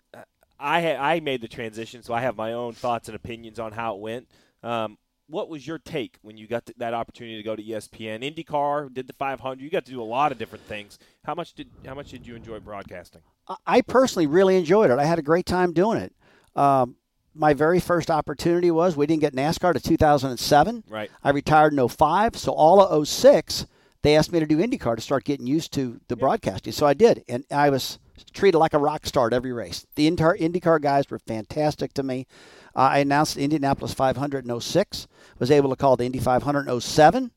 [0.60, 3.73] I ha- I made the transition, so I have my own thoughts and opinions on
[3.73, 4.27] how it went.
[4.63, 4.97] Um,
[5.30, 8.23] what was your take when you got th- that opportunity to go to ESPN?
[8.23, 9.62] IndyCar did the 500.
[9.62, 10.97] You got to do a lot of different things.
[11.25, 13.21] How much did how much did you enjoy broadcasting?
[13.47, 14.97] I- I personally really enjoyed it.
[14.97, 16.13] I had a great time doing it.
[16.56, 16.95] Um,
[17.38, 20.84] my very first opportunity was we didn't get NASCAR to 2007.
[20.89, 21.12] Right.
[21.23, 23.65] I retired in 05, so all of 06,
[24.02, 26.73] they asked me to do IndyCar to start getting used to the broadcasting.
[26.73, 28.00] So I did, and I was
[28.34, 29.86] treated like a rock star at every race.
[29.95, 32.28] The IndyCar, IndyCar guys were fantastic to me.
[32.76, 35.08] Uh, I announced the Indianapolis 500 in 06,
[35.39, 37.32] was able to call the Indy 500 in 07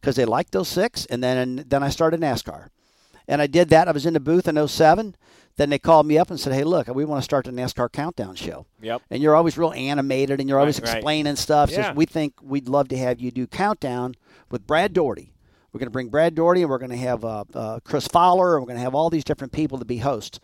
[0.00, 2.68] because they liked those six, and then then I started NASCAR.
[3.26, 3.88] And I did that.
[3.88, 5.16] I was in the booth in 07.
[5.56, 7.90] Then they called me up and said, "Hey, look, we want to start the NASCAR
[7.92, 9.02] Countdown show." Yep.
[9.10, 10.96] And you're always real animated, and you're always Right, right.
[10.96, 11.70] explaining stuff.
[11.70, 11.94] Says, Yeah.
[11.94, 14.14] we think we'd love to have you do Countdown
[14.50, 15.32] with Brad Daugherty.
[15.72, 18.54] We're going to bring Brad Daugherty, and we're going to have uh, uh, Chris Fowler,
[18.54, 20.38] and we're going to have all these different people to be hosts.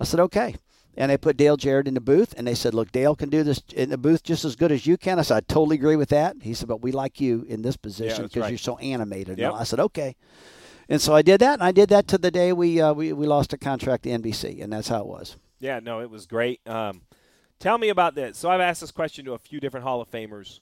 [0.00, 0.56] I said, okay.
[0.96, 3.42] And they put Dale Jarrett in the booth, and they said, look, Dale can do
[3.42, 5.18] this in the booth just as good as you can.
[5.18, 6.36] I said, I totally agree with that.
[6.42, 8.50] He said, but we like you in this position because right.
[8.50, 9.38] you're so animated.
[9.38, 9.52] Yep.
[9.54, 10.16] I said, okay.
[10.88, 13.12] And so I did that, and I did that to the day we uh, we,
[13.12, 15.36] we lost a contract to NBC, and that's how it was.
[15.60, 16.60] Yeah, no, it was great.
[16.66, 17.02] Um,
[17.58, 18.36] tell me about this.
[18.36, 20.60] So I've asked this question to a few different Hall of Famers.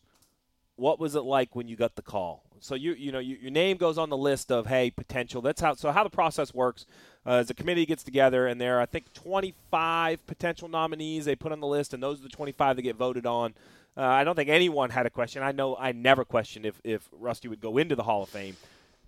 [0.76, 2.44] What was it like when you got the call?
[2.60, 5.40] So you you know you, your name goes on the list of hey potential.
[5.40, 6.84] That's how so how the process works.
[7.26, 11.36] Uh, as a committee gets together and there are I think 25 potential nominees they
[11.36, 13.54] put on the list and those are the 25 that get voted on.
[13.94, 15.42] Uh, I don't think anyone had a question.
[15.42, 18.56] I know I never questioned if if Rusty would go into the Hall of Fame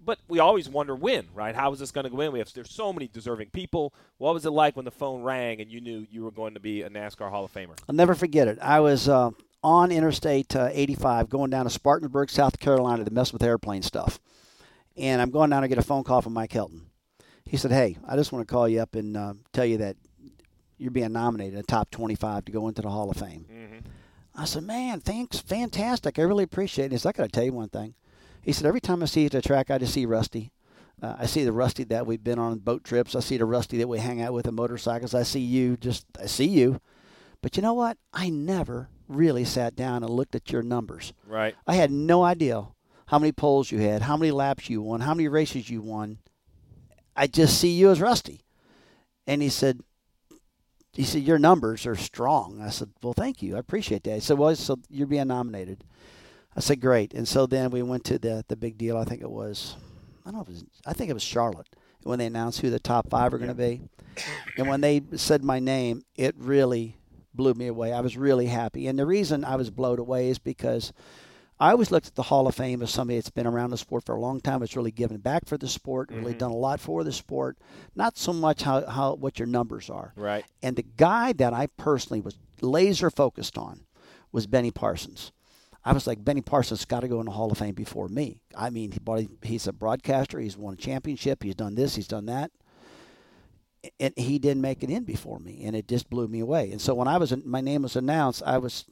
[0.05, 1.55] but we always wonder when, right?
[1.55, 2.33] How is this going to go in?
[2.33, 3.95] We have there's so many deserving people.
[4.19, 6.61] What was it like when the phone rang and you knew you were going to
[6.61, 7.79] be a NASCAR Hall of Famer?
[7.89, 8.59] I'll never forget it.
[8.61, 9.31] I was uh,
[9.63, 14.19] on Interstate uh, 85 going down to Spartanburg, South Carolina to mess with airplane stuff.
[14.97, 16.83] and I'm going down to get a phone call from Mike Helton.
[17.45, 19.97] He said, "Hey, I just want to call you up and uh, tell you that
[20.79, 23.79] you're being nominated in the top 25 to go into the Hall of Fame." Mm-hmm.
[24.35, 26.19] I said, "Man, thanks, fantastic.
[26.19, 27.95] I really appreciate it." He said, "I got to tell you one thing."
[28.43, 30.53] He said, "Every time I see you at the track, I just see Rusty.
[31.01, 33.15] Uh, I see the Rusty that we've been on boat trips.
[33.15, 35.15] I see the Rusty that we hang out with in motorcycles.
[35.15, 35.77] I see you.
[35.77, 36.81] Just I see you.
[37.41, 37.99] But you know what?
[38.13, 41.13] I never really sat down and looked at your numbers.
[41.27, 41.55] Right.
[41.67, 42.69] I had no idea
[43.07, 46.19] how many poles you had, how many laps you won, how many races you won.
[47.15, 48.41] I just see you as Rusty.
[49.27, 49.81] And he said,
[50.93, 52.61] he said, your numbers are strong.
[52.63, 53.57] I said, well, thank you.
[53.57, 54.15] I appreciate that.
[54.15, 55.85] He said, well, so you're being nominated.
[56.57, 57.15] I said, great.
[57.15, 58.97] And so then we went to the, the big deal.
[58.97, 59.77] I think it was,
[60.25, 61.69] I don't know if it was, I think it was Charlotte
[62.03, 63.81] when they announced who the top five are going to be.
[64.59, 66.97] And when they said my name, it really
[67.35, 67.93] blew me away.
[67.93, 68.87] I was really happy.
[68.87, 70.93] And the reason I was blown away is because
[71.59, 74.05] I always looked at the Hall of Fame as somebody that's been around the sport
[74.05, 76.21] for a long time, that's really given back for the sport, mm-hmm.
[76.21, 77.57] really done a lot for the sport.
[77.95, 80.13] Not so much how, how what your numbers are.
[80.17, 80.45] Right.
[80.63, 83.87] And the guy that I personally was laser focused on
[84.33, 85.31] was Benny Parsons.
[85.85, 88.41] I was like, Benny Parsons got to go in the Hall of Fame before me.
[88.57, 90.39] I mean, he, he's a broadcaster.
[90.39, 91.43] He's won a championship.
[91.43, 91.97] He's done this.
[91.97, 92.53] He's done that.
[93.99, 96.71] And he didn't make it in before me, and it just blew me away.
[96.71, 98.85] And so when I was, my name was announced, I was,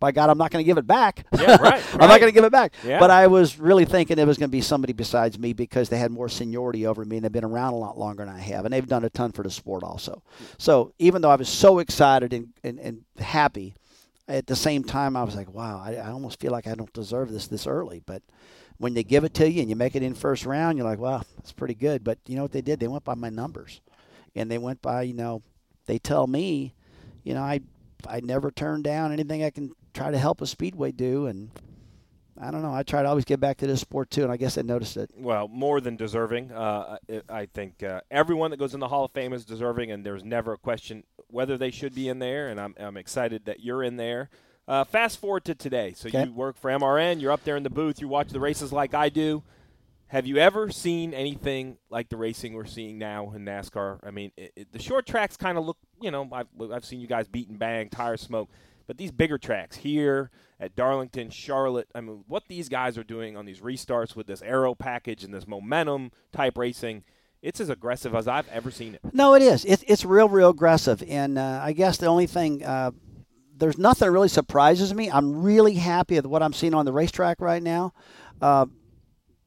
[0.00, 1.24] by God, I'm not going to give it back.
[1.38, 1.80] Yeah, right.
[1.92, 2.74] I'm not going to give it back.
[2.84, 2.98] Yeah.
[2.98, 5.98] But I was really thinking it was going to be somebody besides me because they
[5.98, 8.64] had more seniority over me and they've been around a lot longer than I have,
[8.64, 10.24] and they've done a ton for the sport also.
[10.58, 13.76] So even though I was so excited and, and, and happy,
[14.28, 16.92] at the same time, I was like, wow, I, I almost feel like I don't
[16.92, 18.02] deserve this this early.
[18.04, 18.22] But
[18.78, 20.98] when they give it to you and you make it in first round, you're like,
[20.98, 22.04] wow, that's pretty good.
[22.04, 22.80] But you know what they did?
[22.80, 23.80] They went by my numbers,
[24.34, 25.42] and they went by, you know,
[25.86, 26.74] they tell me,
[27.24, 27.60] you know, I
[28.06, 31.50] I never turn down anything I can try to help a speedway do, and
[32.42, 32.74] I don't know.
[32.74, 34.96] I try to always get back to this sport too, and I guess I noticed
[34.96, 35.10] it.
[35.16, 36.50] Well, more than deserving.
[36.50, 40.04] Uh, I think uh, everyone that goes in the Hall of Fame is deserving, and
[40.04, 42.48] there's never a question whether they should be in there.
[42.48, 44.28] And I'm, I'm excited that you're in there.
[44.66, 45.92] Uh, fast forward to today.
[45.96, 46.24] So okay.
[46.24, 47.20] you work for MRN.
[47.20, 48.00] You're up there in the booth.
[48.00, 49.44] You watch the races like I do.
[50.08, 54.00] Have you ever seen anything like the racing we're seeing now in NASCAR?
[54.02, 55.78] I mean, it, it, the short tracks kind of look.
[56.00, 58.50] You know, I've, I've seen you guys beat and bang, tire smoke.
[58.86, 63.36] But these bigger tracks here at Darlington, Charlotte, I mean, what these guys are doing
[63.36, 67.04] on these restarts with this aero package and this momentum type racing,
[67.42, 69.00] it's as aggressive as I've ever seen it.
[69.12, 69.64] No, it is.
[69.64, 71.02] It's it's real, real aggressive.
[71.08, 72.92] And uh, I guess the only thing, uh,
[73.56, 75.10] there's nothing that really surprises me.
[75.10, 77.92] I'm really happy with what I'm seeing on the racetrack right now.
[78.40, 78.66] Uh,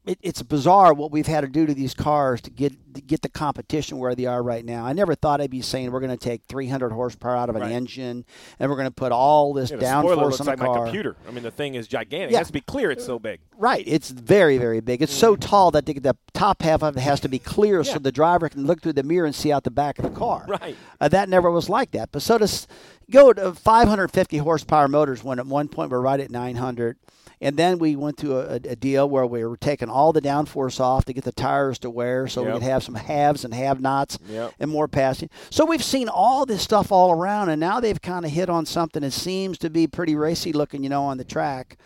[0.06, 3.22] it, it's bizarre what we've had to do to these cars to get to get
[3.22, 4.86] the competition where they are right now.
[4.86, 7.64] I never thought I'd be saying we're going to take 300 horsepower out of an
[7.64, 7.72] right.
[7.72, 8.26] engine
[8.60, 10.78] and we're going to put all this yeah, downforce looks on like the car.
[10.78, 11.16] my computer.
[11.28, 12.32] I mean, the thing is gigantic.
[12.32, 12.38] Yeah.
[12.38, 12.92] It has to be clear.
[12.92, 13.42] It's so big.
[13.58, 13.84] Right.
[13.86, 15.02] It's very, very big.
[15.02, 17.94] It's so tall that the, the top half of it has to be clear Yeah.
[17.94, 20.18] so the driver can look through the mirror and see out the back of the
[20.18, 20.46] car.
[20.48, 20.78] Right.
[21.02, 22.12] Uh, that never was like that.
[22.12, 22.68] But so does
[23.12, 26.98] go to 550 horsepower motors when at one point we're right at 900.
[27.42, 30.80] And then we went to a, a deal where we were taking all the downforce
[30.80, 32.48] off to get the tires to wear so Yep.
[32.54, 34.54] we could have some haves and have nots Yep.
[34.60, 35.30] and more passing.
[35.50, 38.66] So we've seen all this stuff all around, and now they've kind of hit on
[38.66, 41.78] something that seems to be pretty racy looking, you know, on the track.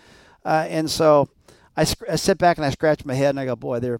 [0.45, 1.29] Uh, and so
[1.75, 3.99] I, I sit back and I scratch my head and I go, boy, they're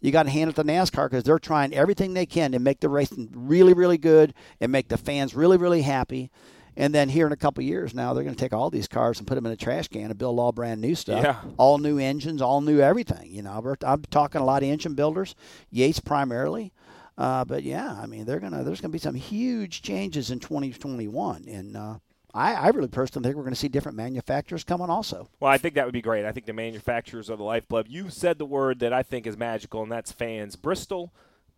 [0.00, 2.78] you got to hand it to NASCAR because they're trying everything they can to make
[2.78, 6.30] the racing really, really good and make the fans really, really happy.
[6.78, 8.86] And then here in a couple of years now, they're going to take all these
[8.86, 11.24] cars and put them in a trash can and build all brand new stuff.
[11.24, 11.40] Yeah.
[11.56, 13.32] All new engines, all new everything.
[13.32, 15.34] You know, We're- I'm talking a lot of engine builders,
[15.70, 16.72] Yates primarily.
[17.18, 21.48] Uh, but yeah, I mean, they're gonna there's gonna be some huge changes in 2021,
[21.48, 21.98] and uh,
[22.32, 25.28] I, I really personally think we're going to see different manufacturers coming also.
[25.40, 26.24] Well, I think that would be great.
[26.24, 27.88] I think the manufacturers are the lifeblood.
[27.88, 30.54] You said the word that I think is magical, and that's fans.
[30.54, 31.12] Bristol,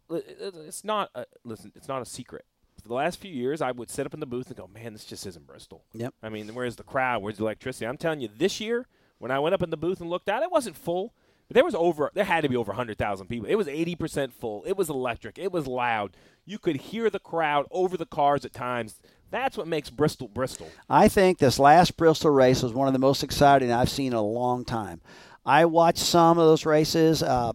[0.09, 1.11] it's not.
[1.15, 2.47] A, listen, it's not a secret.
[2.81, 4.93] For the last few years, I would sit up in the booth and go, "Man,
[4.93, 6.15] this just isn't Bristol." Yep.
[6.23, 7.23] I mean, where's the crowd?
[7.23, 7.87] Where's the electricity?
[7.87, 8.87] I'm telling you, this year
[9.21, 11.13] when I went up in the booth and looked out, it wasn't full.
[11.47, 12.11] But there was over.
[12.15, 13.49] There had to be over 100,000 people.
[13.49, 14.63] It was 80% full.
[14.65, 15.39] It was electric.
[15.39, 16.17] It was loud.
[16.47, 19.01] You could hear the crowd over the cars at times.
[19.31, 20.69] That's what makes Bristol Bristol.
[20.89, 24.19] I think this last Bristol race was one of the most exciting I've seen in
[24.19, 25.01] a long time.
[25.45, 27.53] I watched some of those races uh,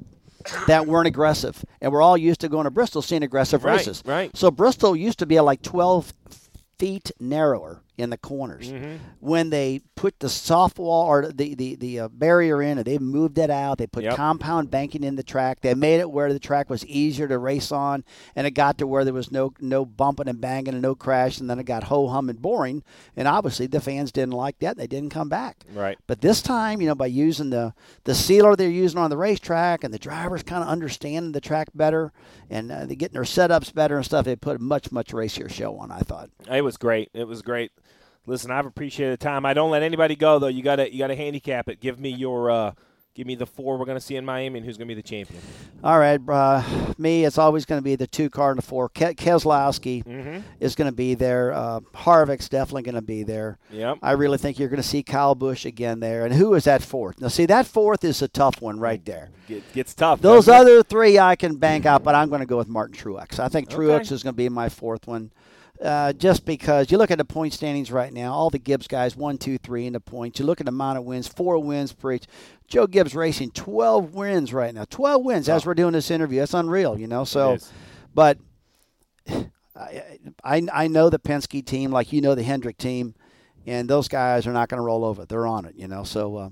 [0.68, 4.04] that weren't aggressive, and we're all used to going to Bristol seeing aggressive Right, races.
[4.06, 4.36] right.
[4.36, 6.14] So Bristol used to be like 12
[6.78, 8.72] feet narrower in the corners.
[8.72, 8.96] Mm-hmm.
[9.20, 12.98] When they put the soft wall or the the, the uh, barrier in, and they
[12.98, 14.16] moved it out, they put Yep.
[14.16, 15.62] compound banking in the track.
[15.62, 18.04] They made it where the track was easier to race on,
[18.36, 21.40] and it got to where there was no no bumping and banging and no crash,
[21.40, 22.84] and then it got ho hum and boring.
[23.16, 24.78] And obviously, the fans didn't like that.
[24.78, 25.64] They didn't come back.
[25.74, 25.98] Right.
[26.08, 29.84] But this time, you know, by using the the sealer they're using on the racetrack
[29.84, 32.12] and the drivers kind of understanding the track better
[32.50, 35.78] and uh, getting their setups better and stuff, they put a much much racier show
[35.78, 35.92] on.
[35.92, 36.30] I thought.
[36.52, 37.10] It was great.
[37.14, 37.72] It was great.
[38.26, 39.46] Listen, I've appreciated the time.
[39.46, 40.48] I don't let anybody go though.
[40.48, 41.80] You got to you got to handicap it.
[41.80, 42.72] Give me your uh,
[43.14, 45.00] give me the four we're going to see in Miami and who's going to be
[45.00, 45.40] the champion.
[45.84, 46.64] All right, uh,
[46.98, 48.90] me, it's always going to be the two car and the four.
[48.90, 50.40] Ke- Keselowski Mm-hmm.
[50.60, 51.54] is going to be there.
[51.54, 53.60] Uh, Harvick's definitely going to be there.
[53.72, 54.00] Yep.
[54.02, 56.26] I really think you're going to see Kyle Busch again there.
[56.26, 57.22] And who is that fourth?
[57.22, 59.30] Now, see, that fourth is a tough one right there.
[59.48, 60.22] It gets tough.
[60.22, 60.72] Those doesn't it?
[60.72, 63.40] other three I can bank out, but I'm going to go with Martin Truex.
[63.40, 63.78] I think Okay.
[63.78, 65.32] Truex is going to be my fourth one.
[65.82, 69.16] Uh, just because you look at the point standings right now, all the Gibbs guys,
[69.16, 70.40] one, two, three in the points.
[70.40, 72.26] You look at the amount of wins, four wins per each.
[72.68, 74.86] Joe Gibbs racing 12 wins right now.
[74.90, 76.40] 12 wins as we're doing this interview.
[76.40, 77.26] That's unreal, you know.
[77.26, 77.58] So,
[78.14, 78.38] but
[79.76, 83.14] I, I I know the Penske team, like you know the Hendrick team,
[83.68, 85.26] and those guys are not going to roll over.
[85.26, 86.04] They're on it, you know.
[86.06, 86.50] So uh,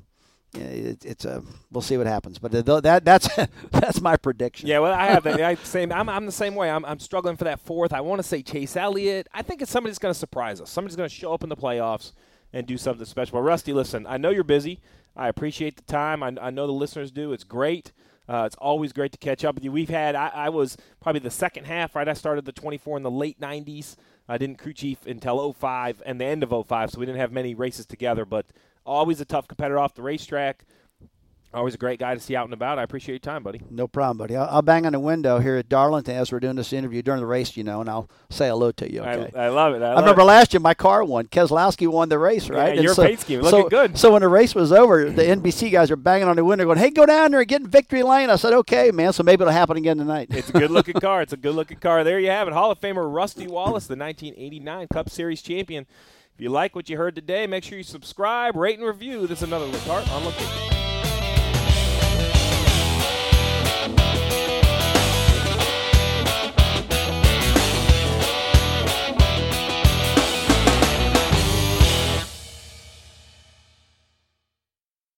[0.56, 2.40] it, it's a we'll see what happens.
[2.40, 3.30] But th- that that's
[3.72, 4.68] that's my prediction.
[4.68, 5.42] Yeah, well, I have that.
[5.42, 5.92] I same.
[5.92, 6.70] I'm, I'm the same way.
[6.70, 7.94] I'm, I'm struggling for that fourth.
[7.94, 9.28] I want to say Chase Elliott.
[9.34, 10.70] I think it's somebody's going to surprise us.
[10.70, 12.12] Somebody's going to show up in the playoffs
[12.52, 13.40] and do something special.
[13.40, 14.80] But Rusty, listen, I know you're busy.
[15.16, 16.24] I appreciate the time.
[16.24, 17.34] I, I know the listeners do.
[17.34, 17.92] It's great.
[18.28, 19.72] Uh, it's always great to catch up with you.
[19.72, 20.16] We've had.
[20.16, 21.96] I, I was probably the second half.
[21.96, 23.96] Right, I started the 24 in the late 90s.
[24.28, 27.32] I didn't crew chief until 05 and the end of 05, so we didn't have
[27.32, 28.24] many races together.
[28.24, 28.46] But
[28.86, 30.66] always a tough competitor off the racetrack.
[31.54, 32.80] Always a great guy to see out and about.
[32.80, 33.62] I appreciate your time, buddy.
[33.70, 34.36] No problem, buddy.
[34.36, 37.20] I'll, I'll bang on the window here at Darlington as we're doing this interview during
[37.20, 39.02] the race, you know, and I'll say hello to you.
[39.02, 39.32] Okay.
[39.38, 39.84] I, I love it.
[39.84, 40.26] I, I remember it.
[40.26, 41.28] last year my car won.
[41.28, 42.76] Keselowski won the race, right?
[42.76, 43.42] Yeah, your paint scheme.
[43.42, 43.98] Looking so, good.
[44.00, 46.80] So when the race was over, the NBC guys are banging on the window, going,
[46.80, 49.44] "Hey, go down there and get in victory lane." I said, "Okay, man." So maybe
[49.44, 50.30] it'll happen again tonight.
[50.32, 51.22] It's a good looking car.
[51.22, 52.04] It's a good looking car.
[52.04, 52.56] There you have it.
[52.56, 55.86] Hall of Famer Rusty Wallace, the 1989 Cup Series champion.
[56.36, 59.28] If you like what you heard today, make sure you subscribe, rate, and review.
[59.28, 60.83] This is another Letarte on location.